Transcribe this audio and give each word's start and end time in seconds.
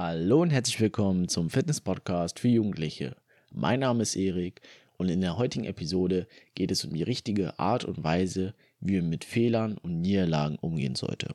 Hallo 0.00 0.42
und 0.42 0.50
herzlich 0.50 0.78
willkommen 0.78 1.26
zum 1.26 1.50
Fitness-Podcast 1.50 2.38
für 2.38 2.46
Jugendliche. 2.46 3.16
Mein 3.50 3.80
Name 3.80 4.04
ist 4.04 4.14
Erik 4.14 4.60
und 4.96 5.08
in 5.08 5.20
der 5.20 5.36
heutigen 5.38 5.64
Episode 5.64 6.28
geht 6.54 6.70
es 6.70 6.84
um 6.84 6.94
die 6.94 7.02
richtige 7.02 7.58
Art 7.58 7.84
und 7.84 8.04
Weise, 8.04 8.54
wie 8.78 9.00
man 9.00 9.10
mit 9.10 9.24
Fehlern 9.24 9.76
und 9.76 10.00
Niederlagen 10.00 10.56
umgehen 10.60 10.94
sollte. 10.94 11.32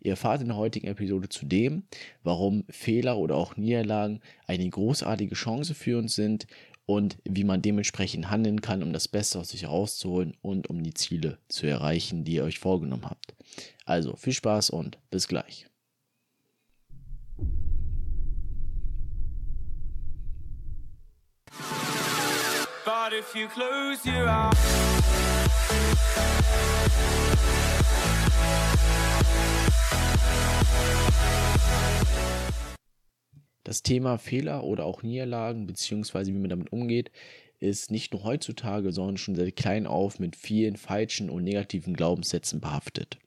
Ihr 0.00 0.12
erfahrt 0.12 0.42
in 0.42 0.46
der 0.46 0.56
heutigen 0.56 0.86
Episode 0.86 1.28
zudem, 1.28 1.82
warum 2.22 2.62
Fehler 2.68 3.18
oder 3.18 3.34
auch 3.34 3.56
Niederlagen 3.56 4.20
eine 4.46 4.70
großartige 4.70 5.34
Chance 5.34 5.74
für 5.74 5.98
uns 5.98 6.14
sind 6.14 6.46
und 6.86 7.18
wie 7.24 7.42
man 7.42 7.62
dementsprechend 7.62 8.30
handeln 8.30 8.60
kann, 8.60 8.84
um 8.84 8.92
das 8.92 9.08
Beste 9.08 9.40
aus 9.40 9.48
sich 9.48 9.62
herauszuholen 9.62 10.36
und 10.40 10.70
um 10.70 10.84
die 10.84 10.94
Ziele 10.94 11.38
zu 11.48 11.66
erreichen, 11.66 12.22
die 12.22 12.34
ihr 12.34 12.44
euch 12.44 12.60
vorgenommen 12.60 13.10
habt. 13.10 13.34
Also 13.84 14.14
viel 14.14 14.34
Spaß 14.34 14.70
und 14.70 14.98
bis 15.10 15.26
gleich. 15.26 15.66
But 23.04 23.12
if 23.12 23.34
you 23.34 23.48
close 23.48 24.06
your 24.06 24.26
eyes 24.26 24.54
Das 33.62 33.82
Thema 33.82 34.16
Fehler 34.16 34.64
oder 34.64 34.86
auch 34.86 35.02
Niederlagen, 35.02 35.66
beziehungsweise 35.66 36.32
wie 36.32 36.38
man 36.38 36.48
damit 36.48 36.72
umgeht, 36.72 37.10
ist 37.60 37.90
nicht 37.90 38.14
nur 38.14 38.24
heutzutage, 38.24 38.90
sondern 38.90 39.18
schon 39.18 39.34
seit 39.34 39.54
klein 39.54 39.86
auf 39.86 40.18
mit 40.18 40.34
vielen 40.34 40.76
falschen 40.78 41.28
und 41.28 41.44
negativen 41.44 41.92
Glaubenssätzen 41.92 42.62
behaftet. 42.62 43.18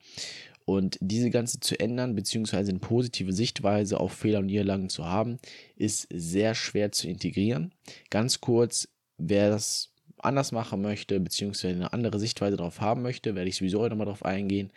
Und 0.65 0.97
diese 1.01 1.29
Ganze 1.29 1.59
zu 1.59 1.79
ändern, 1.79 2.15
beziehungsweise 2.15 2.71
eine 2.71 2.79
positive 2.79 3.31
Sichtweise 3.31 3.99
auf 3.99 4.11
Fehler 4.11 4.39
und 4.39 4.47
Niederlagen 4.47 4.89
zu 4.89 5.05
haben, 5.05 5.37
ist 5.75 6.07
sehr 6.11 6.55
schwer 6.55 6.91
zu 6.91 7.07
integrieren. 7.07 7.73
Ganz 8.09 8.41
kurz, 8.41 8.89
wer 9.17 9.49
das 9.49 9.93
anders 10.19 10.51
machen 10.51 10.81
möchte, 10.81 11.19
beziehungsweise 11.19 11.75
eine 11.75 11.93
andere 11.93 12.19
Sichtweise 12.19 12.57
darauf 12.57 12.81
haben 12.81 13.01
möchte, 13.01 13.35
werde 13.35 13.49
ich 13.49 13.57
sowieso 13.57 13.79
heute 13.79 13.91
nochmal 13.91 14.05
darauf 14.05 14.25
eingehen. 14.25 14.71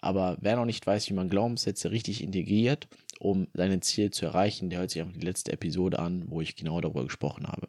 Aber 0.00 0.36
wer 0.40 0.56
noch 0.56 0.66
nicht 0.66 0.86
weiß, 0.86 1.08
wie 1.08 1.14
man 1.14 1.30
Glaubenssätze 1.30 1.90
richtig 1.90 2.22
integriert, 2.22 2.88
um 3.18 3.48
seine 3.54 3.80
Ziele 3.80 4.10
zu 4.10 4.26
erreichen, 4.26 4.68
der 4.68 4.80
hört 4.80 4.90
sich 4.90 5.00
einfach 5.00 5.14
die 5.18 5.24
letzte 5.24 5.52
Episode 5.52 5.98
an, 5.98 6.24
wo 6.28 6.40
ich 6.40 6.56
genau 6.56 6.80
darüber 6.80 7.04
gesprochen 7.04 7.46
habe. 7.46 7.68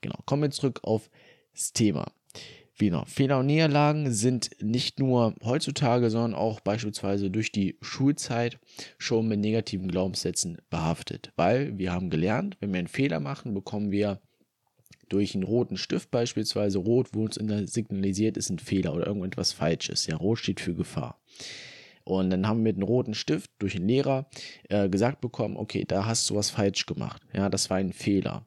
Genau, 0.00 0.16
kommen 0.26 0.42
wir 0.42 0.50
zurück 0.50 0.80
auf 0.82 1.10
das 1.52 1.72
Thema. 1.72 2.12
Genau, 2.78 3.04
Fehler 3.04 3.38
und 3.38 3.46
Niederlagen 3.46 4.10
sind 4.10 4.50
nicht 4.62 4.98
nur 4.98 5.34
heutzutage, 5.44 6.08
sondern 6.08 6.34
auch 6.34 6.60
beispielsweise 6.60 7.30
durch 7.30 7.52
die 7.52 7.76
Schulzeit 7.82 8.58
schon 8.96 9.28
mit 9.28 9.40
negativen 9.40 9.88
Glaubenssätzen 9.88 10.58
behaftet. 10.70 11.30
Weil 11.36 11.76
wir 11.78 11.92
haben 11.92 12.08
gelernt, 12.08 12.56
wenn 12.60 12.72
wir 12.72 12.78
einen 12.78 12.88
Fehler 12.88 13.20
machen, 13.20 13.52
bekommen 13.52 13.90
wir 13.90 14.20
durch 15.10 15.34
einen 15.34 15.44
roten 15.44 15.76
Stift 15.76 16.10
beispielsweise, 16.10 16.78
rot, 16.78 17.08
wo 17.12 17.24
uns 17.24 17.38
signalisiert, 17.72 18.38
ist 18.38 18.48
ein 18.48 18.58
Fehler 18.58 18.94
oder 18.94 19.06
irgendetwas 19.06 19.52
Falsches. 19.52 20.06
Ja, 20.06 20.16
rot 20.16 20.38
steht 20.38 20.60
für 20.60 20.74
Gefahr. 20.74 21.20
Und 22.04 22.30
dann 22.30 22.46
haben 22.48 22.60
wir 22.60 22.72
mit 22.72 22.76
einem 22.76 22.88
roten 22.88 23.14
Stift 23.14 23.50
durch 23.58 23.74
den 23.74 23.86
Lehrer 23.86 24.26
äh, 24.68 24.88
gesagt 24.88 25.20
bekommen, 25.20 25.56
okay, 25.56 25.84
da 25.86 26.06
hast 26.06 26.28
du 26.30 26.34
was 26.34 26.50
falsch 26.50 26.86
gemacht. 26.86 27.22
Ja, 27.34 27.48
das 27.50 27.70
war 27.70 27.76
ein 27.76 27.92
Fehler. 27.92 28.46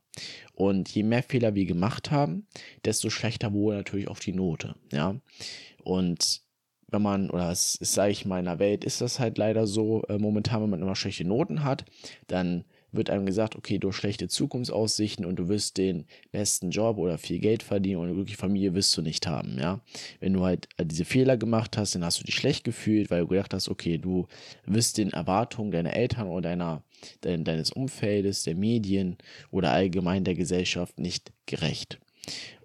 Und 0.56 0.90
je 0.90 1.04
mehr 1.04 1.24
Fehler 1.24 1.56
wir 1.56 1.66
gemacht 1.66 2.12
haben, 2.12 2.48
desto 2.84 3.10
schlechter 3.10 3.54
wurde 3.54 3.78
natürlich 3.78 4.08
auch 4.08 4.20
die 4.20 4.34
Note. 4.34 4.76
Ja. 4.92 5.16
Und 5.84 6.42
wenn 6.88 7.02
man, 7.02 7.30
oder 7.30 7.52
es 7.52 7.76
ist, 7.76 7.94
sage 7.94 8.12
ich 8.12 8.26
mal, 8.26 8.40
in 8.40 8.46
der 8.46 8.60
Welt 8.60 8.84
ist 8.84 9.02
das 9.02 9.20
halt 9.20 9.38
leider 9.38 9.68
so, 9.68 10.04
äh, 10.04 10.18
momentan, 10.18 10.62
wenn 10.62 10.70
man 10.70 10.82
immer 10.82 10.96
schlechte 10.96 11.26
Noten 11.26 11.64
hat, 11.64 11.86
dann 12.28 12.66
wird 12.94 13.10
einem 13.10 13.26
gesagt, 13.26 13.56
okay, 13.56 13.80
du 13.80 13.90
hast 13.90 13.96
schlechte 13.96 14.28
Zukunftsaussichten 14.28 15.26
und 15.26 15.38
du 15.38 15.50
wirst 15.50 15.78
den 15.78 16.06
besten 16.32 16.72
Job 16.72 16.98
oder 16.98 17.18
viel 17.18 17.40
Geld 17.40 17.64
verdienen 17.64 17.98
und 17.98 18.06
eine 18.06 18.14
glückliche 18.14 18.38
Familie 18.38 18.74
wirst 18.74 18.96
du 18.96 19.02
nicht 19.02 19.28
haben, 19.28 19.58
ja. 19.60 19.82
Wenn 20.20 20.34
du 20.34 20.44
halt 20.44 20.70
äh, 20.78 20.86
diese 20.86 21.06
Fehler 21.06 21.38
gemacht 21.38 21.78
hast, 21.78 21.96
dann 21.96 22.06
hast 22.06 22.20
du 22.20 22.24
dich 22.24 22.36
schlecht 22.36 22.64
gefühlt, 22.64 23.12
weil 23.12 23.22
du 23.22 23.28
gedacht 23.28 23.54
hast, 23.54 23.68
okay, 23.68 23.98
du 23.98 24.28
wirst 24.66 24.98
den 24.98 25.12
Erwartungen 25.12 25.72
deiner 25.72 25.94
Eltern 25.94 26.28
oder 26.28 26.50
deiner, 26.50 26.84
dein, 27.22 27.44
deines 27.44 27.72
Umfeldes, 27.72 28.44
der 28.44 28.56
Medien 28.56 29.18
oder 29.52 29.72
allgemein 29.72 30.24
der 30.24 30.36
Gesellschaft 30.36 31.00
nicht 31.00 31.34
gerecht. 31.46 32.00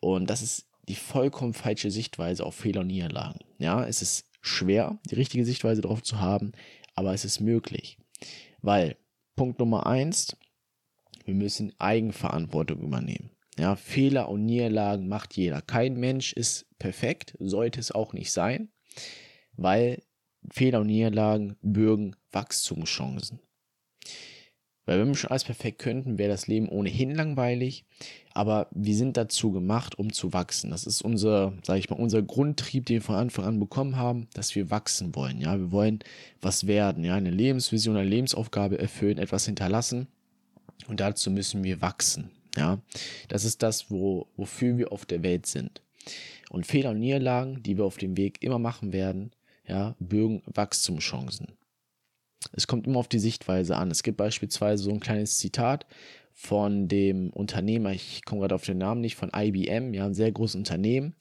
Und 0.01 0.31
das 0.31 0.43
ist 0.43 0.67
die 0.89 0.95
vollkommen 0.95 1.55
falsche 1.55 1.91
Sichtweise 1.91 2.45
auf 2.45 2.55
Fehler 2.55 2.81
und 2.81 2.87
Niederlagen. 2.89 3.41
Ja, 3.59 3.85
es 3.85 4.03
ist 4.03 4.27
schwer, 4.41 4.99
die 5.11 5.17
richtige 5.17 5.45
Sichtweise 5.45 5.83
darauf 5.83 6.03
zu 6.03 6.21
haben, 6.21 6.53
aber 6.95 7.13
es 7.13 7.25
ist 7.25 7.41
möglich. 7.41 7.99
Weil 8.63 8.97
Punkt 9.39 9.61
Nummer 9.61 9.87
eins, 9.87 10.37
wir 11.25 11.35
müssen 11.35 11.73
Eigenverantwortung 11.79 12.81
übernehmen. 12.81 13.31
Ja, 13.57 13.77
Fehler 13.77 14.29
und 14.29 14.45
Niederlagen 14.45 15.07
macht 15.07 15.37
jeder. 15.37 15.63
Kein 15.63 15.95
Mensch 15.95 16.33
ist 16.33 16.67
perfekt, 16.81 17.37
sollte 17.39 17.79
es 17.79 17.93
auch 17.93 18.13
nicht 18.13 18.33
sein, 18.33 18.73
weil 19.53 20.03
Fehler 20.51 20.81
und 20.81 20.89
Niederlagen 20.89 21.57
bürgen 21.63 22.17
Wachstumschancen. 22.33 23.39
Weil 24.89 25.01
wenn 25.01 25.09
wir 25.09 25.17
schon 25.17 25.29
alles 25.29 25.45
perfekt 25.45 25.81
könnten, 25.81 26.17
wäre 26.17 26.31
das 26.31 26.47
Leben 26.47 26.67
ohnehin 26.67 27.15
langweilig. 27.15 27.85
Aber 28.33 28.69
wir 28.71 28.95
sind 28.95 29.19
dazu 29.19 29.53
gemacht, 29.53 29.99
um 29.99 30.15
zu 30.15 30.33
wachsen. 30.33 30.71
Das 30.71 30.87
ist 30.87 31.03
unser, 31.03 31.53
sage 31.63 31.79
ich 31.79 31.91
mal, 31.91 31.97
unser 31.97 32.23
Grundtrieb, 32.23 32.87
den 32.87 32.95
wir 32.95 33.03
von 33.03 33.17
Anfang 33.17 33.45
an 33.45 33.61
bekommen 33.61 33.97
haben, 33.97 34.29
dass 34.33 34.55
wir 34.55 34.71
wachsen 34.71 35.15
wollen. 35.15 35.43
Ja, 35.43 35.59
wir 35.59 35.73
wollen 35.73 35.99
was 36.41 36.67
werden, 36.67 37.05
ja, 37.05 37.17
eine 37.17 37.31
Lebensvision, 37.31 37.99
eine 37.99 38.09
Lebensaufgabe 38.09 38.79
erfüllen, 38.79 39.19
etwas 39.19 39.45
hinterlassen. 39.45 40.07
Und 40.87 41.01
dazu 41.01 41.31
müssen 41.31 41.65
wir 41.65 41.83
wachsen. 41.83 42.31
Ja, 42.57 42.79
das 43.29 43.45
ist 43.45 43.63
das, 43.63 43.91
wo, 43.91 44.27
wofür 44.39 44.79
wir 44.79 44.91
auf 44.91 45.05
der 45.05 45.23
Welt 45.23 45.45
sind. 45.45 45.83
Und 46.49 46.67
Fehler 46.67 46.93
und 46.93 47.01
Niederlagen, 47.01 47.63
die 47.63 47.77
wir 47.77 47.85
auf 47.85 47.99
dem 47.99 48.17
Weg 48.17 48.43
immer 48.43 48.59
machen 48.59 48.95
werden, 48.95 49.33
ja, 49.67 49.97
bürgen 49.99 50.41
Wachstumschancen. 50.47 51.49
Es 52.53 52.67
kommt 52.67 52.87
immer 52.87 52.99
auf 52.99 53.09
die 53.09 53.19
Sichtweise 53.19 53.77
an. 53.77 53.91
Es 53.91 54.03
gibt 54.03 54.17
beispielsweise 54.17 54.83
so 54.85 54.91
ein 54.91 55.01
kleines 55.01 55.39
Zitat 55.39 55.87
von 56.33 56.87
dem 56.87 57.31
Unternehmer, 57.31 57.91
ich 57.91 58.25
komme 58.25 58.43
gerade 58.43 58.55
auf 58.55 58.65
den 58.65 58.79
Namen 58.79 59.01
nicht, 59.01 59.17
von 59.17 59.33
IBM, 59.35 59.93
ja, 59.93 60.07
ein 60.07 60.15
sehr 60.15 60.31
großes 60.31 60.55
Unternehmen. 60.55 61.17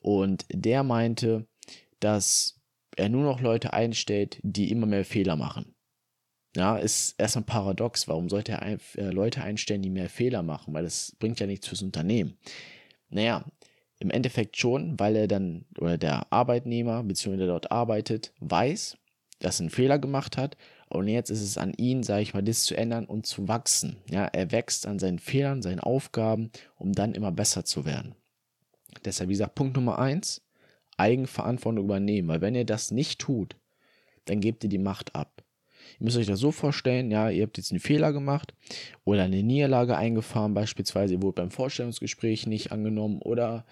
Und 0.00 0.44
der 0.50 0.82
meinte, 0.82 1.46
dass 2.00 2.60
er 2.96 3.08
nur 3.08 3.22
noch 3.22 3.40
Leute 3.40 3.72
einstellt, 3.72 4.40
die 4.42 4.70
immer 4.70 4.86
mehr 4.86 5.04
Fehler 5.04 5.36
machen. 5.36 5.76
Ja, 6.56 6.78
ist 6.78 7.14
erstmal 7.18 7.44
paradox. 7.44 8.08
Warum 8.08 8.28
sollte 8.28 8.52
er 8.52 8.78
äh, 8.96 9.10
Leute 9.10 9.42
einstellen, 9.42 9.82
die 9.82 9.90
mehr 9.90 10.08
Fehler 10.08 10.42
machen? 10.42 10.72
Weil 10.72 10.84
das 10.84 11.14
bringt 11.18 11.38
ja 11.38 11.46
nichts 11.46 11.68
fürs 11.68 11.82
Unternehmen. 11.82 12.38
Naja, 13.10 13.44
im 13.98 14.10
Endeffekt 14.10 14.56
schon, 14.56 14.98
weil 14.98 15.16
er 15.16 15.28
dann, 15.28 15.66
oder 15.78 15.98
der 15.98 16.32
Arbeitnehmer, 16.32 17.02
beziehungsweise 17.02 17.44
der 17.44 17.52
dort 17.52 17.70
arbeitet, 17.70 18.32
weiß, 18.40 18.96
das 19.38 19.60
einen 19.60 19.70
Fehler 19.70 19.98
gemacht 19.98 20.36
hat. 20.36 20.56
Und 20.88 21.08
jetzt 21.08 21.30
ist 21.30 21.42
es 21.42 21.58
an 21.58 21.72
ihn, 21.74 22.02
sage 22.02 22.22
ich 22.22 22.34
mal, 22.34 22.42
das 22.42 22.64
zu 22.64 22.76
ändern 22.76 23.06
und 23.06 23.26
zu 23.26 23.48
wachsen. 23.48 23.96
Ja, 24.10 24.24
er 24.26 24.52
wächst 24.52 24.86
an 24.86 24.98
seinen 24.98 25.18
Fehlern, 25.18 25.62
seinen 25.62 25.80
Aufgaben, 25.80 26.50
um 26.76 26.92
dann 26.92 27.14
immer 27.14 27.32
besser 27.32 27.64
zu 27.64 27.84
werden. 27.84 28.14
Deshalb, 29.04 29.28
wie 29.28 29.34
gesagt, 29.34 29.54
Punkt 29.54 29.76
Nummer 29.76 29.98
eins, 29.98 30.42
Eigenverantwortung 30.96 31.84
übernehmen. 31.84 32.28
Weil 32.28 32.40
wenn 32.40 32.54
ihr 32.54 32.64
das 32.64 32.90
nicht 32.90 33.20
tut, 33.20 33.56
dann 34.26 34.40
gebt 34.40 34.64
ihr 34.64 34.70
die 34.70 34.78
Macht 34.78 35.14
ab. 35.14 35.42
Ihr 35.98 36.04
müsst 36.04 36.16
euch 36.16 36.26
das 36.26 36.40
so 36.40 36.52
vorstellen, 36.52 37.10
ja, 37.10 37.30
ihr 37.30 37.44
habt 37.44 37.56
jetzt 37.58 37.70
einen 37.70 37.80
Fehler 37.80 38.12
gemacht 38.12 38.54
oder 39.04 39.22
eine 39.22 39.42
Niederlage 39.42 39.96
eingefahren, 39.96 40.52
beispielsweise 40.52 41.14
ihr 41.14 41.22
wurdet 41.22 41.36
beim 41.36 41.50
Vorstellungsgespräch 41.50 42.46
nicht 42.46 42.72
angenommen 42.72 43.20
oder 43.22 43.64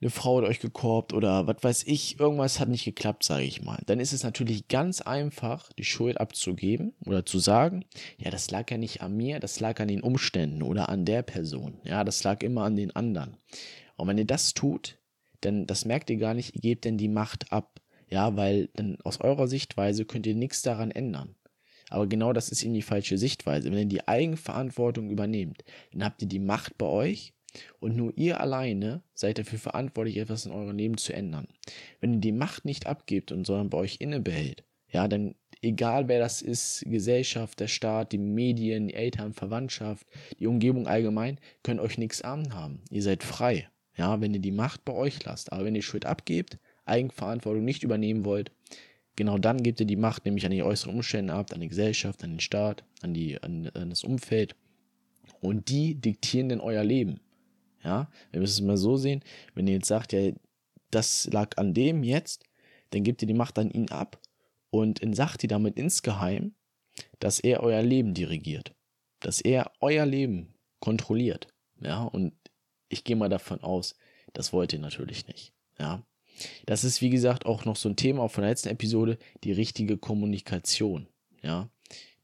eine 0.00 0.10
Frau 0.10 0.38
hat 0.38 0.44
euch 0.44 0.60
gekorbt 0.60 1.12
oder 1.12 1.46
was 1.46 1.56
weiß 1.62 1.82
ich, 1.86 2.20
irgendwas 2.20 2.60
hat 2.60 2.68
nicht 2.68 2.84
geklappt, 2.84 3.24
sage 3.24 3.44
ich 3.44 3.62
mal. 3.62 3.82
Dann 3.86 4.00
ist 4.00 4.12
es 4.12 4.22
natürlich 4.22 4.68
ganz 4.68 5.00
einfach, 5.00 5.72
die 5.72 5.84
Schuld 5.84 6.20
abzugeben 6.20 6.94
oder 7.04 7.26
zu 7.26 7.38
sagen, 7.38 7.84
ja, 8.16 8.30
das 8.30 8.50
lag 8.50 8.70
ja 8.70 8.78
nicht 8.78 9.02
an 9.02 9.16
mir, 9.16 9.40
das 9.40 9.60
lag 9.60 9.80
an 9.80 9.88
den 9.88 10.02
Umständen 10.02 10.62
oder 10.62 10.88
an 10.88 11.04
der 11.04 11.22
Person. 11.22 11.80
Ja, 11.84 12.04
das 12.04 12.22
lag 12.22 12.42
immer 12.42 12.62
an 12.62 12.76
den 12.76 12.94
anderen. 12.94 13.36
Und 13.96 14.08
wenn 14.08 14.18
ihr 14.18 14.24
das 14.24 14.54
tut, 14.54 14.98
dann 15.40 15.66
das 15.66 15.84
merkt 15.84 16.10
ihr 16.10 16.16
gar 16.16 16.34
nicht, 16.34 16.54
ihr 16.54 16.60
gebt 16.60 16.84
denn 16.84 16.98
die 16.98 17.08
Macht 17.08 17.52
ab. 17.52 17.80
Ja, 18.10 18.36
weil 18.36 18.70
dann 18.74 18.98
aus 19.04 19.20
eurer 19.20 19.48
Sichtweise 19.48 20.04
könnt 20.04 20.26
ihr 20.26 20.34
nichts 20.34 20.62
daran 20.62 20.90
ändern. 20.90 21.34
Aber 21.90 22.06
genau 22.06 22.32
das 22.32 22.50
ist 22.50 22.62
eben 22.62 22.74
die 22.74 22.82
falsche 22.82 23.18
Sichtweise. 23.18 23.70
Wenn 23.70 23.78
ihr 23.78 23.84
die 23.86 24.08
Eigenverantwortung 24.08 25.10
übernehmt, 25.10 25.64
dann 25.92 26.04
habt 26.04 26.22
ihr 26.22 26.28
die 26.28 26.38
Macht 26.38 26.78
bei 26.78 26.86
euch 26.86 27.34
und 27.80 27.96
nur 27.96 28.12
ihr 28.16 28.40
alleine 28.40 29.02
seid 29.14 29.38
dafür 29.38 29.58
verantwortlich, 29.58 30.16
etwas 30.16 30.46
in 30.46 30.52
eurem 30.52 30.76
Leben 30.76 30.98
zu 30.98 31.12
ändern. 31.12 31.48
Wenn 32.00 32.14
ihr 32.14 32.20
die 32.20 32.32
Macht 32.32 32.64
nicht 32.64 32.86
abgebt 32.86 33.32
und 33.32 33.46
sondern 33.46 33.70
bei 33.70 33.78
euch 33.78 33.96
inne 34.00 34.20
behält, 34.20 34.64
ja, 34.90 35.06
dann 35.08 35.34
egal 35.62 36.08
wer 36.08 36.18
das 36.18 36.42
ist, 36.42 36.84
Gesellschaft, 36.86 37.60
der 37.60 37.68
Staat, 37.68 38.12
die 38.12 38.18
Medien, 38.18 38.88
die 38.88 38.94
Eltern, 38.94 39.32
Verwandtschaft, 39.32 40.06
die 40.38 40.46
Umgebung 40.46 40.86
allgemein, 40.86 41.38
können 41.62 41.80
euch 41.80 41.98
nichts 41.98 42.22
anhaben. 42.22 42.82
Ihr 42.90 43.02
seid 43.02 43.22
frei, 43.22 43.68
ja, 43.96 44.20
wenn 44.20 44.34
ihr 44.34 44.40
die 44.40 44.52
Macht 44.52 44.84
bei 44.84 44.92
euch 44.92 45.24
lasst. 45.24 45.52
Aber 45.52 45.64
wenn 45.64 45.74
ihr 45.74 45.82
Schuld 45.82 46.06
abgebt, 46.06 46.58
Eigenverantwortung 46.86 47.64
nicht 47.64 47.82
übernehmen 47.82 48.24
wollt, 48.24 48.52
genau 49.16 49.38
dann 49.38 49.62
gebt 49.62 49.80
ihr 49.80 49.86
die 49.86 49.96
Macht 49.96 50.24
nämlich 50.24 50.46
an 50.46 50.52
die 50.52 50.62
äußeren 50.62 50.94
Umstände 50.94 51.34
ab, 51.34 51.52
an 51.52 51.60
die 51.60 51.68
Gesellschaft, 51.68 52.22
an 52.22 52.30
den 52.30 52.40
Staat, 52.40 52.84
an, 53.02 53.14
die, 53.14 53.42
an, 53.42 53.68
an 53.74 53.90
das 53.90 54.04
Umfeld. 54.04 54.54
Und 55.40 55.68
die 55.68 55.94
diktieren 55.94 56.48
dann 56.48 56.60
euer 56.60 56.84
Leben. 56.84 57.20
Ja, 57.84 58.10
wir 58.30 58.40
müssen 58.40 58.62
es 58.62 58.66
mal 58.66 58.76
so 58.76 58.96
sehen, 58.96 59.22
wenn 59.54 59.66
ihr 59.66 59.74
jetzt 59.74 59.88
sagt, 59.88 60.12
ja, 60.12 60.32
das 60.90 61.28
lag 61.32 61.56
an 61.58 61.74
dem 61.74 62.02
jetzt, 62.02 62.44
dann 62.90 63.04
gebt 63.04 63.22
ihr 63.22 63.28
die 63.28 63.34
Macht 63.34 63.58
an 63.58 63.70
ihn 63.70 63.90
ab 63.90 64.20
und 64.70 65.00
sagt 65.14 65.42
ihr 65.42 65.48
damit 65.48 65.76
insgeheim, 65.76 66.54
dass 67.20 67.38
er 67.38 67.62
euer 67.62 67.82
Leben 67.82 68.14
dirigiert, 68.14 68.74
dass 69.20 69.40
er 69.40 69.70
euer 69.80 70.06
Leben 70.06 70.54
kontrolliert. 70.80 71.48
Ja, 71.80 72.02
und 72.04 72.32
ich 72.88 73.04
gehe 73.04 73.16
mal 73.16 73.28
davon 73.28 73.60
aus, 73.60 73.94
das 74.32 74.52
wollt 74.52 74.72
ihr 74.72 74.78
natürlich 74.80 75.28
nicht. 75.28 75.52
Ja, 75.78 76.02
das 76.66 76.84
ist 76.84 77.00
wie 77.02 77.10
gesagt 77.10 77.46
auch 77.46 77.64
noch 77.64 77.76
so 77.76 77.88
ein 77.88 77.96
Thema 77.96 78.22
auch 78.22 78.30
von 78.30 78.42
der 78.42 78.50
letzten 78.50 78.70
Episode, 78.70 79.18
die 79.44 79.52
richtige 79.52 79.96
Kommunikation. 79.98 81.08
Ja, 81.42 81.68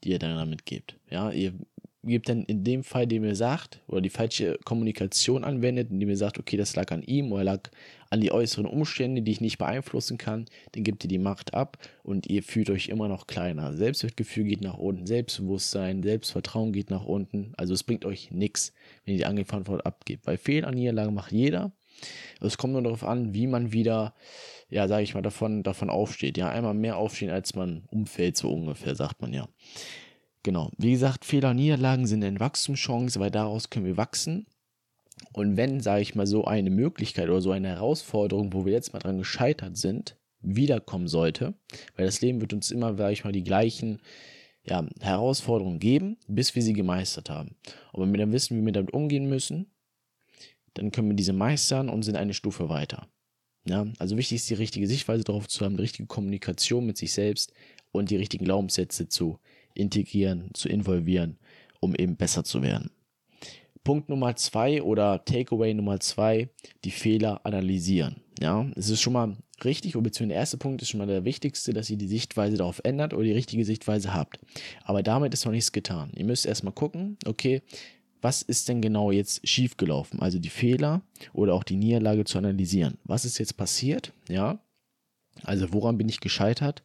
die 0.03 0.11
ihr 0.11 0.19
dann 0.19 0.37
damit 0.37 0.67
gebt. 0.67 0.99
Ja, 1.09 1.31
ihr 1.31 1.55
gebt 2.07 2.29
dann 2.29 2.45
in 2.45 2.65
dem 2.65 2.85
Fall, 2.85 3.07
dem 3.07 3.25
ihr 3.25 3.37
sagt, 3.37 3.81
oder 3.87 4.01
die 4.01 4.11
falsche 4.11 4.59
Kommunikation 4.65 5.45
anwendet, 5.45 5.91
indem 5.91 6.11
ihr 6.11 6.17
sagt, 6.17 6.39
okay, 6.39 6.57
das 6.57 6.77
lag 6.77 6.91
an 6.91 7.03
ihm 7.03 7.33
oder 7.33 7.45
lag 7.45 7.71
an 8.11 8.21
die 8.21 8.33
äußeren 8.33 8.67
Umstände, 8.67 9.23
die 9.23 9.33
ich 9.33 9.41
nicht 9.41 9.59
beeinflussen 9.59 10.19
kann, 10.19 10.47
dann 10.73 10.85
gebt 10.85 11.05
ihr 11.05 11.09
die 11.09 11.19
Macht 11.19 11.55
ab 11.55 11.79
und 12.03 12.29
ihr 12.29 12.43
fühlt 12.43 12.71
euch 12.71 12.89
immer 12.89 13.09
noch 13.09 13.27
kleiner. 13.27 13.73
Selbstwertgefühl 13.73 14.45
geht 14.45 14.61
nach 14.61 14.79
unten, 14.79 15.07
Selbstbewusstsein, 15.07 16.03
Selbstvertrauen 16.03 16.73
geht 16.73 16.91
nach 16.91 17.05
unten. 17.05 17.53
Also 17.57 17.75
es 17.75 17.83
bringt 17.83 18.05
euch 18.05 18.31
nichts, 18.31 18.73
wenn 19.05 19.15
ihr 19.15 19.19
die 19.19 19.27
Angeverantwortung 19.27 19.85
abgebt. 19.85 20.27
Weil 20.27 20.37
Fehler 20.37 20.69
an 20.69 20.75
Niederlage 20.75 21.11
macht 21.11 21.33
jeder. 21.33 21.73
Es 22.41 22.59
kommt 22.59 22.73
nur 22.73 22.83
darauf 22.83 23.05
an, 23.05 23.35
wie 23.35 23.47
man 23.47 23.73
wieder, 23.73 24.15
ja, 24.69 24.89
sage 24.89 25.05
ich 25.05 25.15
mal, 25.15 25.23
davon, 25.23 25.63
davon 25.63 25.91
aufsteht. 25.91 26.37
Ja, 26.37 26.51
einmal 26.51 26.75
mehr 26.75 26.97
aufstehen, 26.97 27.31
als 27.31 27.55
man 27.55 27.85
umfällt, 27.91 28.37
so 28.37 28.51
ungefähr, 28.53 28.95
sagt 28.95 29.23
man 29.23 29.33
ja. 29.33 29.49
Genau. 30.45 30.71
Wie 30.77 30.93
gesagt, 30.93 31.25
Fehler 31.25 31.51
und 31.51 31.57
Niederlagen 31.57 32.07
sind 32.07 32.23
eine 32.23 32.39
Wachstumschance, 32.39 33.19
weil 33.19 33.31
daraus 33.31 33.71
können 33.71 33.87
wir 33.87 33.97
wachsen. 33.97 34.47
Und 35.33 35.57
wenn, 35.57 35.81
sage 35.81 36.03
ich 36.03 36.15
mal, 36.15 36.27
so 36.27 36.45
eine 36.45 36.71
Möglichkeit 36.71 37.29
oder 37.29 37.41
so 37.41 37.51
eine 37.51 37.69
Herausforderung, 37.69 38.53
wo 38.53 38.67
wir 38.67 38.73
jetzt 38.73 38.93
mal 38.93 38.99
dran 38.99 39.19
gescheitert 39.19 39.77
sind, 39.77 40.17
wiederkommen 40.41 41.09
sollte, 41.09 41.55
weil 41.97 42.05
das 42.05 42.21
Leben 42.21 42.43
wird 42.43 42.53
uns 42.53 42.71
immer, 42.71 42.95
sage 42.97 43.15
ich 43.15 43.25
mal, 43.25 43.33
die 43.33 43.43
gleichen 43.43 44.01
ja, 44.65 44.87
Herausforderungen 45.01 45.79
geben, 45.79 46.19
bis 46.29 46.55
wir 46.55 46.63
sie 46.63 46.75
gemeistert 46.75 47.31
haben. 47.31 47.57
Und 47.93 48.03
wenn 48.03 48.13
wir 48.13 48.19
dann 48.19 48.33
wissen, 48.33 48.61
wie 48.61 48.65
wir 48.65 48.73
damit 48.73 48.93
umgehen 48.93 49.29
müssen, 49.29 49.71
dann 50.75 50.91
können 50.91 51.09
wir 51.09 51.17
diese 51.17 51.33
meistern 51.33 51.89
und 51.89 52.03
sind 52.03 52.17
eine 52.17 52.35
Stufe 52.35 52.69
weiter. 52.69 53.09
Ja, 53.67 53.87
also 53.99 54.19
wichtig 54.19 54.37
ist 54.37 54.51
die 54.51 54.55
richtige 54.55 54.87
Sichtweise 54.87 55.25
darauf 55.25 55.49
zu 55.49 55.65
haben, 55.65 55.77
die 55.77 55.83
richtige 55.83 56.07
Kommunikation 56.07 56.85
mit 56.85 56.99
sich 56.99 57.15
selbst 57.15 57.55
und 57.93 58.11
die 58.11 58.17
richtigen 58.17 58.45
Glaubenssätze 58.45 59.09
zu 59.09 59.39
integrieren, 59.75 60.51
zu 60.55 60.69
involvieren, 60.69 61.39
um 61.81 61.95
eben 61.95 62.17
besser 62.17 62.45
zu 62.45 62.63
werden. 62.63 62.91
Punkt 63.85 64.09
Nummer 64.09 64.35
zwei 64.37 64.83
oder 64.83 65.25
Takeaway 65.25 65.75
Nummer 65.75 66.01
zwei, 66.01 66.49
die 66.85 66.91
Fehler 66.91 67.45
analysieren. 67.45 68.17
Ja, 68.41 68.67
es 68.77 68.89
ist 68.89 69.03
schon 69.03 69.13
mal 69.13 69.37
richtig, 69.63 69.93
beziehungsweise 69.93 70.29
der 70.29 70.39
erste 70.39 70.57
Punkt 70.57 70.83
ist 70.83 70.89
schon 70.89 70.99
mal 70.99 71.07
der 71.07 71.25
wichtigste, 71.25 71.73
dass 71.73 71.91
ihr 71.91 71.99
die 71.99 72.09
Sichtweise 72.09 72.57
darauf 72.57 72.81
ändert 72.83 73.13
oder 73.13 73.25
die 73.25 73.33
richtige 73.33 73.65
Sichtweise 73.65 74.15
habt. 74.15 74.41
Aber 74.85 75.03
damit 75.03 75.35
ist 75.35 75.45
noch 75.45 75.53
nichts 75.53 75.71
getan. 75.71 76.11
Ihr 76.17 76.25
müsst 76.25 76.47
erstmal 76.47 76.73
gucken, 76.73 77.19
okay, 77.27 77.63
was 78.23 78.41
ist 78.41 78.71
denn 78.71 78.81
genau 78.81 79.11
jetzt 79.11 79.47
schiefgelaufen? 79.47 80.21
Also 80.21 80.39
die 80.39 80.49
Fehler 80.49 81.03
oder 81.35 81.53
auch 81.53 81.63
die 81.63 81.77
Niederlage 81.77 82.25
zu 82.25 82.39
analysieren. 82.39 82.97
Was 83.05 83.27
ist 83.27 83.39
jetzt 83.39 83.59
passiert? 83.59 84.15
Ja, 84.29 84.61
also 85.43 85.73
woran 85.75 85.99
bin 85.99 86.09
ich 86.09 86.21
gescheitert? 86.21 86.83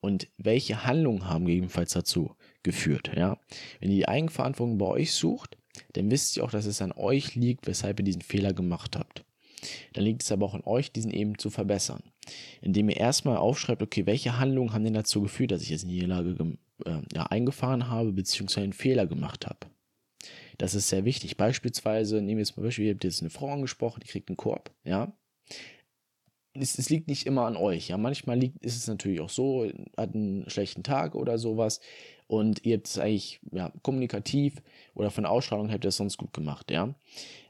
Und 0.00 0.28
welche 0.38 0.84
Handlungen 0.84 1.28
haben 1.28 1.44
gegebenenfalls 1.44 1.92
dazu 1.92 2.34
geführt? 2.62 3.10
Ja, 3.14 3.38
wenn 3.80 3.90
ihr 3.90 3.96
die 3.96 4.08
Eigenverantwortung 4.08 4.78
bei 4.78 4.86
euch 4.86 5.12
sucht, 5.12 5.56
dann 5.92 6.10
wisst 6.10 6.36
ihr 6.36 6.44
auch, 6.44 6.50
dass 6.50 6.66
es 6.66 6.82
an 6.82 6.92
euch 6.92 7.34
liegt, 7.34 7.66
weshalb 7.66 8.00
ihr 8.00 8.04
diesen 8.04 8.22
Fehler 8.22 8.52
gemacht 8.52 8.96
habt. 8.96 9.24
Dann 9.92 10.04
liegt 10.04 10.22
es 10.22 10.32
aber 10.32 10.46
auch 10.46 10.54
an 10.54 10.64
euch, 10.64 10.92
diesen 10.92 11.12
eben 11.12 11.38
zu 11.38 11.50
verbessern. 11.50 12.02
Indem 12.62 12.88
ihr 12.88 12.96
erstmal 12.96 13.36
aufschreibt, 13.36 13.82
okay, 13.82 14.06
welche 14.06 14.38
Handlungen 14.38 14.72
haben 14.72 14.84
denn 14.84 14.94
dazu 14.94 15.20
geführt, 15.20 15.50
dass 15.50 15.62
ich 15.62 15.70
jetzt 15.70 15.82
in 15.82 15.90
die 15.90 15.96
Niederlage 15.96 16.56
äh, 16.86 17.02
ja, 17.14 17.26
eingefahren 17.26 17.88
habe, 17.88 18.12
beziehungsweise 18.12 18.64
einen 18.64 18.72
Fehler 18.72 19.06
gemacht 19.06 19.46
habe. 19.46 19.66
Das 20.58 20.74
ist 20.74 20.88
sehr 20.88 21.04
wichtig. 21.04 21.36
Beispielsweise, 21.36 22.16
nehmen 22.16 22.38
wir 22.38 22.44
jetzt 22.44 22.56
mal 22.56 22.62
Beispiel, 22.62 22.86
ihr 22.86 22.92
habt 22.92 23.04
jetzt 23.04 23.20
eine 23.20 23.30
Frau 23.30 23.50
angesprochen, 23.52 24.00
die 24.04 24.08
kriegt 24.08 24.28
einen 24.28 24.36
Korb, 24.36 24.70
ja. 24.84 25.12
Es, 26.54 26.78
es, 26.78 26.90
liegt 26.90 27.08
nicht 27.08 27.26
immer 27.26 27.46
an 27.46 27.56
euch, 27.56 27.88
ja. 27.88 27.96
Manchmal 27.96 28.38
liegt, 28.38 28.64
ist 28.64 28.76
es 28.76 28.86
natürlich 28.88 29.20
auch 29.20 29.30
so, 29.30 29.70
hat 29.96 30.14
einen 30.14 30.48
schlechten 30.50 30.82
Tag 30.82 31.14
oder 31.14 31.38
sowas 31.38 31.80
und 32.26 32.64
ihr 32.64 32.76
habt 32.76 32.86
es 32.86 32.98
eigentlich 32.98 33.40
ja, 33.52 33.72
kommunikativ 33.82 34.62
oder 34.94 35.10
von 35.10 35.26
Ausstrahlung 35.26 35.70
habt 35.70 35.84
ihr 35.84 35.88
es 35.88 35.96
sonst 35.96 36.16
gut 36.16 36.32
gemacht, 36.32 36.70
ja. 36.70 36.94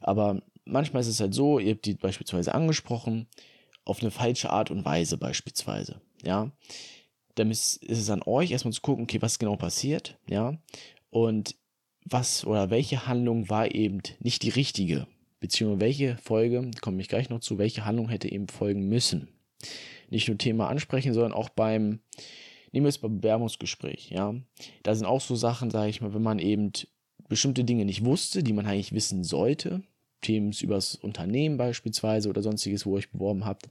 Aber 0.01 0.43
manchmal 0.65 1.01
ist 1.01 1.09
es 1.09 1.21
halt 1.21 1.35
so, 1.35 1.59
ihr 1.59 1.73
habt 1.73 1.87
die 1.87 1.95
beispielsweise 1.95 2.55
angesprochen, 2.55 3.27
auf 3.85 4.01
eine 4.01 4.11
falsche 4.11 4.51
Art 4.51 4.71
und 4.71 4.85
Weise 4.85 5.17
beispielsweise, 5.17 6.01
ja. 6.23 6.51
Dann 7.37 7.51
ist, 7.51 7.83
ist 7.85 7.99
es 7.99 8.11
an 8.11 8.23
euch 8.25 8.51
erstmal 8.51 8.73
zu 8.73 8.83
gucken, 8.83 9.05
okay, 9.05 9.23
was 9.23 9.39
genau 9.39 9.57
passiert, 9.57 10.19
ja. 10.29 10.59
Und 11.11 11.57
was 12.05 12.45
oder 12.45 12.71
welche 12.71 13.07
Handlung 13.07 13.49
war 13.49 13.75
eben 13.75 14.01
nicht 14.21 14.43
die 14.43 14.51
richtige, 14.51 15.07
beziehungsweise 15.41 15.81
welche 15.81 16.17
Folge, 16.19 16.71
komme 16.81 17.01
ich 17.01 17.09
gleich 17.09 17.31
noch 17.31 17.41
zu, 17.41 17.59
welche 17.59 17.85
Handlung 17.85 18.09
hätte 18.09 18.31
eben 18.31 18.49
folgen 18.49 18.89
müssen. 18.89 19.29
Nicht 20.11 20.29
nur 20.29 20.39
Thema 20.39 20.69
ansprechen, 20.69 21.15
sondern 21.15 21.33
auch 21.33 21.49
beim, 21.49 22.01
nehmen 22.73 22.85
wir 22.85 22.89
es 22.89 22.99
beim 22.99 23.21
Bewerbungsgespräch, 23.21 24.11
ja. 24.11 24.35
Da 24.83 24.95
sind 24.95 25.07
auch 25.07 25.21
so 25.21 25.35
Sachen, 25.35 25.71
sage 25.71 25.91
ich 25.91 26.01
mal, 26.01 26.15
wenn 26.15 26.23
man 26.23 26.39
eben 26.39 26.73
bestimmte 27.29 27.65
Dinge 27.65 27.85
nicht 27.85 28.05
wusste, 28.05 28.43
die 28.43 28.53
man 28.53 28.67
eigentlich 28.67 28.93
wissen 28.93 29.25
sollte, 29.25 29.83
Themen 30.21 30.53
über 30.61 30.75
das 30.75 30.97
Unternehmen 30.97 31.57
beispielsweise 31.57 32.29
oder 32.29 32.43
sonstiges, 32.43 32.85
wo 32.85 32.91
ihr 32.93 32.99
euch 32.99 33.11
beworben 33.11 33.47
habt, 33.47 33.69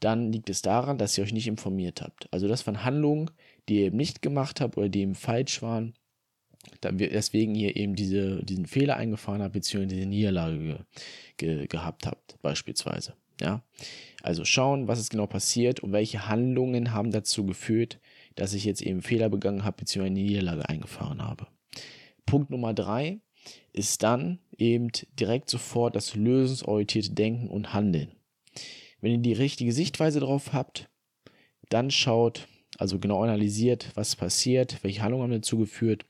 dann 0.00 0.32
liegt 0.32 0.50
es 0.50 0.62
daran, 0.62 0.98
dass 0.98 1.16
ihr 1.16 1.24
euch 1.24 1.32
nicht 1.32 1.48
informiert 1.48 2.02
habt. 2.02 2.32
Also 2.32 2.46
das 2.46 2.66
waren 2.66 2.84
Handlungen, 2.84 3.30
die 3.68 3.80
ihr 3.80 3.86
eben 3.86 3.96
nicht 3.96 4.22
gemacht 4.22 4.60
habt 4.60 4.76
oder 4.76 4.88
die 4.88 5.00
eben 5.00 5.14
falsch 5.14 5.62
waren, 5.62 5.94
deswegen 6.82 7.54
ihr 7.54 7.76
eben 7.76 7.94
diese, 7.94 8.44
diesen 8.44 8.66
Fehler 8.66 8.96
eingefahren 8.96 9.42
habt, 9.42 9.54
beziehungsweise 9.54 9.96
diese 9.96 10.08
Niederlage 10.08 10.86
ge, 11.36 11.56
ge, 11.56 11.66
gehabt 11.66 12.06
habt, 12.06 12.40
beispielsweise. 12.42 13.14
Ja, 13.40 13.62
also 14.22 14.44
schauen, 14.44 14.88
was 14.88 14.98
ist 14.98 15.10
genau 15.10 15.26
passiert 15.26 15.80
und 15.80 15.92
welche 15.92 16.28
Handlungen 16.28 16.92
haben 16.92 17.12
dazu 17.12 17.46
geführt, 17.46 18.00
dass 18.34 18.52
ich 18.52 18.64
jetzt 18.64 18.82
eben 18.82 19.00
Fehler 19.00 19.28
begangen 19.28 19.64
habe, 19.64 19.78
beziehungsweise 19.78 20.12
eine 20.12 20.28
Niederlage 20.28 20.68
eingefahren 20.68 21.22
habe. 21.22 21.46
Punkt 22.26 22.50
Nummer 22.50 22.74
drei 22.74 23.20
ist 23.72 24.02
dann 24.02 24.40
eben 24.56 24.88
direkt 25.18 25.50
sofort 25.50 25.94
das 25.94 26.14
lösungsorientierte 26.14 27.12
Denken 27.12 27.48
und 27.48 27.72
Handeln. 27.72 28.10
Wenn 29.00 29.12
ihr 29.12 29.18
die 29.18 29.32
richtige 29.32 29.72
Sichtweise 29.72 30.20
drauf 30.20 30.52
habt, 30.52 30.88
dann 31.68 31.90
schaut, 31.90 32.48
also 32.76 32.98
genau 32.98 33.22
analysiert, 33.22 33.92
was 33.94 34.16
passiert, 34.16 34.82
welche 34.82 35.02
Handlungen 35.02 35.24
haben 35.24 35.40
dazu 35.40 35.58
geführt, 35.58 36.04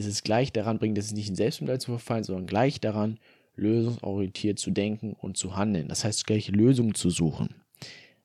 ist 0.00 0.14
es 0.14 0.22
gleich 0.22 0.52
daran 0.52 0.78
bringt, 0.78 0.98
es 0.98 1.12
nicht 1.12 1.28
in 1.28 1.36
Selbstmitleid 1.36 1.82
zu 1.82 1.92
verfallen, 1.92 2.24
sondern 2.24 2.46
gleich 2.46 2.80
daran, 2.80 3.18
lösungsorientiert 3.56 4.58
zu 4.58 4.70
denken 4.70 5.12
und 5.12 5.36
zu 5.36 5.56
handeln. 5.56 5.88
Das 5.88 6.04
heißt, 6.04 6.26
gleich 6.26 6.48
Lösungen 6.48 6.94
zu 6.94 7.10
suchen. 7.10 7.54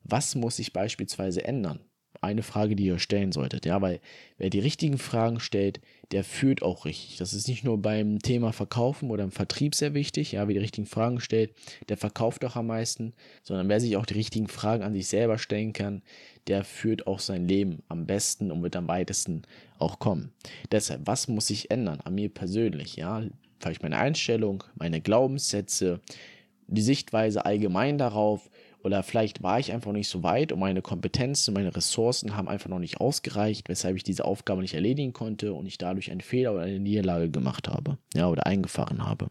Was 0.02 0.34
muss 0.34 0.56
sich 0.56 0.72
beispielsweise 0.72 1.44
ändern? 1.44 1.80
Eine 2.22 2.42
Frage, 2.42 2.76
die 2.76 2.86
ihr 2.86 2.98
stellen 2.98 3.30
solltet, 3.30 3.66
ja, 3.66 3.82
weil 3.82 4.00
wer 4.38 4.48
die 4.48 4.58
richtigen 4.58 4.96
Fragen 4.96 5.38
stellt, 5.38 5.80
der 6.12 6.24
führt 6.24 6.62
auch 6.62 6.86
richtig. 6.86 7.18
Das 7.18 7.34
ist 7.34 7.46
nicht 7.46 7.62
nur 7.62 7.80
beim 7.80 8.20
Thema 8.20 8.52
Verkaufen 8.52 9.10
oder 9.10 9.24
im 9.24 9.32
Vertrieb 9.32 9.74
sehr 9.74 9.92
wichtig, 9.92 10.32
ja, 10.32 10.48
wer 10.48 10.54
die 10.54 10.60
richtigen 10.60 10.86
Fragen 10.86 11.20
stellt, 11.20 11.52
der 11.90 11.98
verkauft 11.98 12.44
auch 12.44 12.56
am 12.56 12.68
meisten, 12.68 13.12
sondern 13.42 13.68
wer 13.68 13.80
sich 13.80 13.96
auch 13.96 14.06
die 14.06 14.14
richtigen 14.14 14.48
Fragen 14.48 14.82
an 14.82 14.94
sich 14.94 15.08
selber 15.08 15.36
stellen 15.36 15.74
kann, 15.74 16.02
der 16.46 16.64
führt 16.64 17.06
auch 17.06 17.18
sein 17.18 17.48
Leben 17.48 17.82
am 17.88 18.06
besten 18.06 18.50
und 18.50 18.62
wird 18.62 18.76
am 18.76 18.88
weitesten 18.88 19.42
auch 19.78 19.98
kommen. 19.98 20.32
Deshalb, 20.70 21.06
was 21.06 21.28
muss 21.28 21.48
sich 21.48 21.70
ändern 21.70 22.00
an 22.00 22.14
mir 22.14 22.28
persönlich? 22.28 22.96
Ja, 22.96 23.22
vielleicht 23.58 23.82
meine 23.82 23.98
Einstellung, 23.98 24.64
meine 24.76 25.00
Glaubenssätze, 25.00 26.00
die 26.68 26.82
Sichtweise 26.82 27.44
allgemein 27.44 27.98
darauf 27.98 28.50
oder 28.82 29.02
vielleicht 29.02 29.42
war 29.42 29.58
ich 29.58 29.72
einfach 29.72 29.92
nicht 29.92 30.08
so 30.08 30.22
weit 30.22 30.52
und 30.52 30.60
meine 30.60 30.82
Kompetenzen, 30.82 31.54
meine 31.54 31.74
Ressourcen 31.74 32.36
haben 32.36 32.48
einfach 32.48 32.68
noch 32.68 32.78
nicht 32.78 33.00
ausgereicht, 33.00 33.68
weshalb 33.68 33.96
ich 33.96 34.04
diese 34.04 34.24
Aufgabe 34.24 34.62
nicht 34.62 34.74
erledigen 34.74 35.12
konnte 35.12 35.52
und 35.52 35.66
ich 35.66 35.78
dadurch 35.78 36.10
einen 36.10 36.20
Fehler 36.20 36.52
oder 36.52 36.62
eine 36.62 36.78
Niederlage 36.78 37.30
gemacht 37.30 37.68
habe, 37.68 37.98
ja, 38.14 38.28
oder 38.28 38.46
eingefahren 38.46 39.04
habe. 39.04 39.28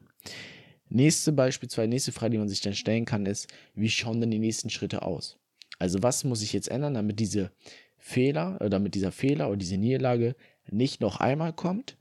Nächste 0.90 1.32
beispielsweise, 1.32 1.88
nächste 1.88 2.12
Frage, 2.12 2.32
die 2.32 2.38
man 2.38 2.50
sich 2.50 2.62
dann 2.62 2.74
stellen 2.74 3.06
kann, 3.06 3.26
ist, 3.26 3.48
wie 3.74 3.90
schauen 3.90 4.22
denn 4.22 4.32
die 4.32 4.40
nächsten 4.40 4.70
Schritte 4.70 5.02
aus? 5.02 5.38
Also 5.80 6.04
was 6.04 6.24
muss 6.24 6.42
ich 6.42 6.54
jetzt 6.54 6.70
ändern, 6.70 6.94
damit 6.94 7.20
diese 7.20 7.52
Fehler, 7.98 8.56
oder 8.56 8.70
damit 8.70 8.96
dieser 8.96 9.12
Fehler 9.12 9.48
oder 9.48 9.58
diese 9.58 9.78
Niederlage 9.78 10.36
nicht 10.70 11.02
noch 11.02 11.20
einmal 11.20 11.54
kommt? 11.54 11.98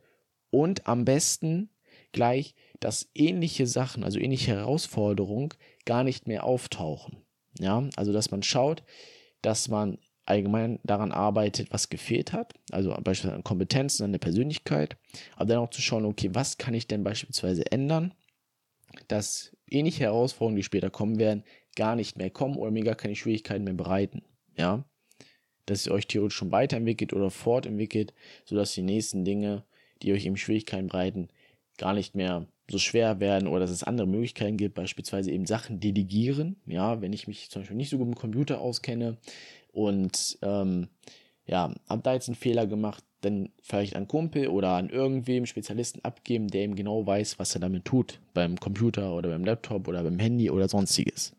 Und 0.50 0.86
am 0.86 1.04
besten 1.04 1.70
gleich, 2.12 2.54
dass 2.80 3.10
ähnliche 3.14 3.66
Sachen, 3.66 4.04
also 4.04 4.18
ähnliche 4.18 4.52
Herausforderungen 4.52 5.50
gar 5.84 6.04
nicht 6.04 6.26
mehr 6.26 6.44
auftauchen. 6.44 7.18
Ja, 7.58 7.88
also 7.96 8.12
dass 8.12 8.30
man 8.30 8.42
schaut, 8.42 8.82
dass 9.42 9.68
man 9.68 9.98
allgemein 10.26 10.80
daran 10.84 11.12
arbeitet, 11.12 11.72
was 11.72 11.90
gefehlt 11.90 12.32
hat, 12.32 12.54
also 12.70 12.90
beispielsweise 12.90 13.34
an 13.34 13.44
Kompetenzen, 13.44 14.04
an 14.04 14.12
der 14.12 14.18
Persönlichkeit, 14.18 14.96
aber 15.36 15.46
dann 15.46 15.58
auch 15.58 15.70
zu 15.70 15.82
schauen, 15.82 16.06
okay, 16.06 16.30
was 16.32 16.56
kann 16.56 16.74
ich 16.74 16.86
denn 16.86 17.04
beispielsweise 17.04 17.70
ändern, 17.70 18.14
dass 19.08 19.54
ähnliche 19.68 20.04
Herausforderungen, 20.04 20.56
die 20.56 20.62
später 20.62 20.90
kommen 20.90 21.18
werden, 21.18 21.44
gar 21.74 21.96
nicht 21.96 22.16
mehr 22.16 22.30
kommen 22.30 22.56
oder 22.56 22.70
mir 22.70 22.84
gar 22.84 22.94
keine 22.94 23.16
Schwierigkeiten 23.16 23.64
mehr 23.64 23.74
bereiten, 23.74 24.22
ja, 24.56 24.84
dass 25.66 25.86
ihr 25.86 25.92
euch 25.92 26.06
theoretisch 26.06 26.36
schon 26.36 26.52
weiterentwickelt 26.52 27.12
oder 27.12 27.30
fortentwickelt, 27.30 28.12
sodass 28.44 28.74
die 28.74 28.82
nächsten 28.82 29.24
Dinge, 29.24 29.64
die 30.02 30.12
euch 30.12 30.26
eben 30.26 30.36
Schwierigkeiten 30.36 30.88
bereiten, 30.88 31.28
gar 31.78 31.94
nicht 31.94 32.14
mehr 32.14 32.46
so 32.70 32.78
schwer 32.78 33.20
werden 33.20 33.48
oder 33.48 33.60
dass 33.60 33.70
es 33.70 33.82
andere 33.84 34.06
Möglichkeiten 34.06 34.56
gibt, 34.56 34.74
beispielsweise 34.74 35.30
eben 35.30 35.46
Sachen 35.46 35.80
delegieren. 35.80 36.56
Ja, 36.66 37.00
wenn 37.00 37.12
ich 37.12 37.26
mich 37.28 37.50
zum 37.50 37.62
Beispiel 37.62 37.76
nicht 37.76 37.90
so 37.90 37.98
gut 37.98 38.08
mit 38.08 38.16
dem 38.16 38.20
Computer 38.20 38.60
auskenne 38.60 39.18
und 39.72 40.38
ähm, 40.42 40.88
ja, 41.46 41.74
habe 41.88 42.02
da 42.02 42.14
jetzt 42.14 42.28
einen 42.28 42.36
Fehler 42.36 42.66
gemacht, 42.66 43.04
dann 43.20 43.50
vielleicht 43.62 43.96
an 43.96 44.08
Kumpel 44.08 44.48
oder 44.48 44.70
an 44.70 44.88
irgendwem 44.88 45.46
Spezialisten 45.46 46.04
abgeben, 46.04 46.48
der 46.48 46.62
eben 46.62 46.74
genau 46.74 47.06
weiß, 47.06 47.38
was 47.38 47.54
er 47.54 47.60
damit 47.60 47.84
tut, 47.84 48.20
beim 48.32 48.58
Computer 48.58 49.14
oder 49.14 49.30
beim 49.30 49.44
Laptop 49.44 49.88
oder 49.88 50.02
beim 50.02 50.18
Handy 50.18 50.50
oder 50.50 50.68
sonstiges. 50.68 51.34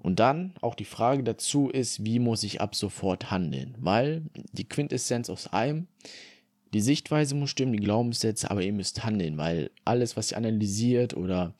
Und 0.00 0.18
dann 0.18 0.54
auch 0.60 0.74
die 0.74 0.84
Frage 0.84 1.22
dazu 1.22 1.68
ist, 1.68 2.04
wie 2.04 2.18
muss 2.18 2.42
ich 2.42 2.60
ab 2.60 2.74
sofort 2.74 3.30
handeln? 3.30 3.76
Weil 3.78 4.22
die 4.52 4.68
Quintessenz 4.68 5.30
aus 5.30 5.46
allem 5.46 5.86
die 6.72 6.80
Sichtweise 6.80 7.34
muss 7.34 7.50
stimmen, 7.50 7.72
die 7.72 7.84
Glaubenssätze, 7.84 8.50
aber 8.50 8.62
ihr 8.62 8.72
müsst 8.72 9.04
handeln, 9.04 9.36
weil 9.36 9.70
alles, 9.84 10.16
was 10.16 10.32
ihr 10.32 10.38
analysiert 10.38 11.14
oder 11.14 11.54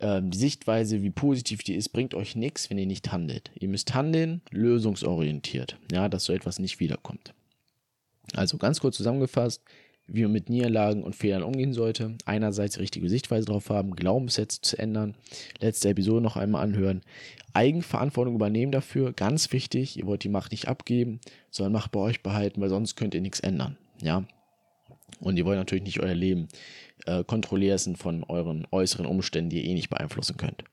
ähm, 0.00 0.30
die 0.30 0.38
Sichtweise, 0.38 1.02
wie 1.02 1.10
positiv 1.10 1.62
die 1.62 1.74
ist, 1.74 1.90
bringt 1.90 2.14
euch 2.14 2.34
nichts, 2.34 2.68
wenn 2.68 2.78
ihr 2.78 2.86
nicht 2.86 3.12
handelt. 3.12 3.50
Ihr 3.54 3.68
müsst 3.68 3.94
handeln, 3.94 4.40
lösungsorientiert, 4.50 5.76
ja, 5.92 6.08
dass 6.08 6.24
so 6.24 6.32
etwas 6.32 6.58
nicht 6.58 6.80
wiederkommt. 6.80 7.32
Also 8.34 8.58
ganz 8.58 8.80
kurz 8.80 8.96
zusammengefasst, 8.96 9.62
wie 10.12 10.22
man 10.22 10.32
mit 10.32 10.50
Niederlagen 10.50 11.02
und 11.02 11.16
Fehlern 11.16 11.42
umgehen 11.42 11.72
sollte. 11.72 12.16
Einerseits 12.24 12.74
die 12.74 12.80
richtige 12.80 13.08
Sichtweise 13.08 13.46
drauf 13.46 13.70
haben, 13.70 13.96
Glaubenssätze 13.96 14.60
zu 14.60 14.78
ändern, 14.78 15.14
letzte 15.60 15.88
Episode 15.88 16.20
noch 16.20 16.36
einmal 16.36 16.62
anhören, 16.62 17.02
Eigenverantwortung 17.52 18.34
übernehmen 18.34 18.72
dafür, 18.72 19.12
ganz 19.12 19.52
wichtig, 19.52 19.98
ihr 19.98 20.06
wollt 20.06 20.24
die 20.24 20.28
Macht 20.28 20.52
nicht 20.52 20.68
abgeben, 20.68 21.20
sondern 21.50 21.72
Macht 21.72 21.92
bei 21.92 22.00
euch 22.00 22.22
behalten, 22.22 22.60
weil 22.60 22.68
sonst 22.68 22.96
könnt 22.96 23.14
ihr 23.14 23.20
nichts 23.20 23.40
ändern. 23.40 23.76
Ja, 24.02 24.24
und 25.20 25.36
ihr 25.36 25.44
wollt 25.44 25.58
natürlich 25.58 25.84
nicht 25.84 26.00
euer 26.00 26.14
Leben 26.14 26.48
äh, 27.06 27.24
kontrollieren 27.24 27.96
von 27.96 28.24
euren 28.24 28.66
äußeren 28.70 29.06
Umständen, 29.06 29.50
die 29.50 29.62
ihr 29.62 29.70
eh 29.70 29.74
nicht 29.74 29.90
beeinflussen 29.90 30.36
könnt. 30.36 30.64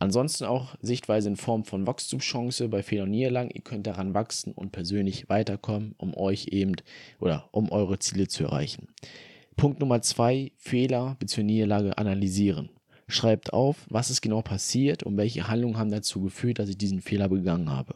Ansonsten 0.00 0.46
auch 0.46 0.76
Sichtweise 0.80 1.28
in 1.28 1.36
Form 1.36 1.66
von 1.66 1.86
Wachstumschance 1.86 2.66
bei 2.68 2.82
Fehlern 2.82 3.04
und 3.04 3.10
Niederlagen. 3.10 3.50
Ihr 3.52 3.60
könnt 3.60 3.86
daran 3.86 4.14
wachsen 4.14 4.52
und 4.52 4.72
persönlich 4.72 5.28
weiterkommen, 5.28 5.94
um 5.98 6.16
euch 6.16 6.48
eben 6.48 6.76
oder 7.20 7.50
um 7.52 7.70
eure 7.70 7.98
Ziele 7.98 8.26
zu 8.26 8.44
erreichen. 8.44 8.88
Punkt 9.56 9.78
Nummer 9.78 10.00
zwei, 10.00 10.52
Fehler 10.56 11.16
bzw. 11.18 11.42
Niederlage 11.42 11.98
analysieren. 11.98 12.70
Schreibt 13.08 13.52
auf, 13.52 13.86
was 13.90 14.08
ist 14.08 14.22
genau 14.22 14.40
passiert 14.40 15.02
und 15.02 15.18
welche 15.18 15.48
Handlungen 15.48 15.76
haben 15.76 15.90
dazu 15.90 16.22
geführt, 16.22 16.60
dass 16.60 16.70
ich 16.70 16.78
diesen 16.78 17.02
Fehler 17.02 17.28
begangen 17.28 17.68
habe. 17.68 17.94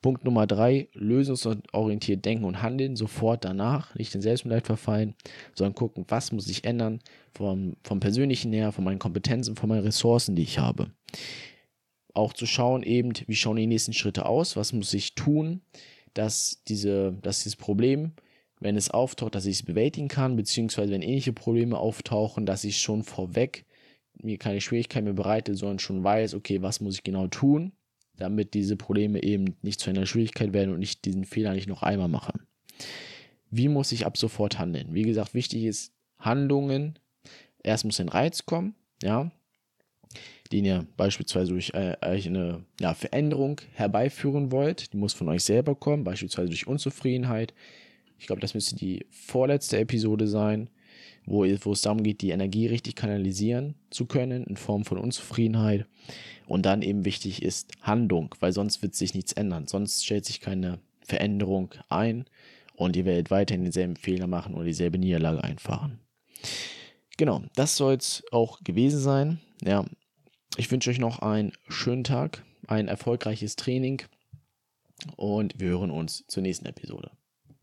Punkt 0.00 0.24
Nummer 0.24 0.46
drei, 0.46 0.88
lösungsorientiert 0.92 2.24
denken 2.24 2.44
und 2.44 2.62
handeln, 2.62 2.96
sofort 2.96 3.44
danach, 3.44 3.94
nicht 3.94 4.14
in 4.14 4.20
Selbstmitleid 4.20 4.66
verfallen, 4.66 5.14
sondern 5.54 5.74
gucken, 5.74 6.04
was 6.08 6.32
muss 6.32 6.48
ich 6.48 6.64
ändern 6.64 7.00
vom, 7.32 7.74
vom 7.82 8.00
persönlichen 8.00 8.52
her, 8.52 8.72
von 8.72 8.84
meinen 8.84 8.98
Kompetenzen, 8.98 9.56
von 9.56 9.68
meinen 9.68 9.82
Ressourcen, 9.82 10.36
die 10.36 10.42
ich 10.42 10.58
habe. 10.58 10.90
Auch 12.14 12.32
zu 12.32 12.46
schauen 12.46 12.82
eben, 12.82 13.12
wie 13.26 13.36
schauen 13.36 13.56
die 13.56 13.66
nächsten 13.66 13.92
Schritte 13.92 14.26
aus, 14.26 14.56
was 14.56 14.72
muss 14.72 14.94
ich 14.94 15.14
tun, 15.14 15.62
dass, 16.14 16.62
diese, 16.68 17.12
dass 17.22 17.42
dieses 17.42 17.56
Problem, 17.56 18.12
wenn 18.60 18.76
es 18.76 18.90
auftaucht, 18.90 19.34
dass 19.34 19.46
ich 19.46 19.56
es 19.56 19.62
bewältigen 19.62 20.08
kann, 20.08 20.36
beziehungsweise 20.36 20.92
wenn 20.92 21.02
ähnliche 21.02 21.32
Probleme 21.32 21.78
auftauchen, 21.78 22.46
dass 22.46 22.64
ich 22.64 22.80
schon 22.80 23.02
vorweg 23.02 23.64
mir 24.20 24.38
keine 24.38 24.60
Schwierigkeiten 24.60 25.04
mehr 25.04 25.14
bereite, 25.14 25.54
sondern 25.54 25.78
schon 25.78 26.02
weiß, 26.02 26.34
okay, 26.34 26.62
was 26.62 26.80
muss 26.80 26.94
ich 26.94 27.04
genau 27.04 27.28
tun, 27.28 27.72
damit 28.18 28.54
diese 28.54 28.76
Probleme 28.76 29.22
eben 29.22 29.56
nicht 29.62 29.80
zu 29.80 29.90
einer 29.90 30.06
Schwierigkeit 30.06 30.52
werden 30.52 30.74
und 30.74 30.82
ich 30.82 31.00
diesen 31.00 31.24
Fehler 31.24 31.54
nicht 31.54 31.68
noch 31.68 31.82
einmal 31.82 32.08
mache. 32.08 32.34
Wie 33.50 33.68
muss 33.68 33.92
ich 33.92 34.04
ab 34.04 34.18
sofort 34.18 34.58
handeln? 34.58 34.88
Wie 34.92 35.02
gesagt, 35.02 35.34
wichtig 35.34 35.64
ist 35.64 35.92
Handlungen. 36.18 36.98
Erst 37.62 37.84
muss 37.84 38.00
ein 38.00 38.08
Reiz 38.08 38.44
kommen, 38.44 38.74
ja, 39.02 39.30
den 40.52 40.64
ihr 40.64 40.86
beispielsweise 40.96 41.52
durch 41.52 41.70
äh, 41.74 41.96
eine 42.00 42.64
ja, 42.80 42.94
Veränderung 42.94 43.60
herbeiführen 43.74 44.52
wollt. 44.52 44.92
Die 44.92 44.96
muss 44.96 45.12
von 45.14 45.28
euch 45.28 45.44
selber 45.44 45.74
kommen, 45.74 46.04
beispielsweise 46.04 46.48
durch 46.48 46.66
Unzufriedenheit. 46.66 47.54
Ich 48.18 48.26
glaube, 48.26 48.40
das 48.40 48.54
müsste 48.54 48.76
die 48.76 49.06
vorletzte 49.10 49.78
Episode 49.78 50.26
sein 50.26 50.70
wo, 51.28 51.44
wo 51.44 51.72
es 51.72 51.82
darum 51.82 52.02
geht, 52.02 52.22
die 52.22 52.30
Energie 52.30 52.66
richtig 52.66 52.96
kanalisieren 52.96 53.74
zu 53.90 54.06
können 54.06 54.44
in 54.44 54.56
Form 54.56 54.84
von 54.84 54.98
Unzufriedenheit. 54.98 55.86
Und 56.46 56.64
dann 56.64 56.82
eben 56.82 57.04
wichtig 57.04 57.42
ist 57.42 57.72
Handlung, 57.82 58.34
weil 58.40 58.52
sonst 58.52 58.82
wird 58.82 58.94
sich 58.94 59.14
nichts 59.14 59.32
ändern. 59.32 59.66
Sonst 59.66 60.04
stellt 60.04 60.24
sich 60.24 60.40
keine 60.40 60.78
Veränderung 61.02 61.74
ein 61.88 62.24
und 62.74 62.96
ihr 62.96 63.04
werdet 63.04 63.30
weiterhin 63.30 63.64
denselben 63.64 63.96
Fehler 63.96 64.26
machen 64.26 64.54
oder 64.54 64.64
dieselbe 64.64 64.98
Niederlage 64.98 65.44
einfahren. 65.44 65.98
Genau, 67.16 67.42
das 67.54 67.76
soll 67.76 67.94
es 67.94 68.22
auch 68.30 68.62
gewesen 68.62 69.00
sein. 69.00 69.40
Ja, 69.62 69.84
ich 70.56 70.70
wünsche 70.70 70.90
euch 70.90 70.98
noch 70.98 71.18
einen 71.18 71.52
schönen 71.68 72.04
Tag, 72.04 72.44
ein 72.66 72.88
erfolgreiches 72.88 73.56
Training 73.56 74.02
und 75.16 75.58
wir 75.58 75.68
hören 75.68 75.90
uns 75.90 76.24
zur 76.28 76.42
nächsten 76.42 76.66
Episode. 76.66 77.10